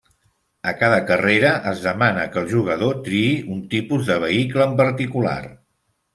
[0.69, 5.39] A cada carrera es demana que el jugador triï un tipus de vehicle en particular.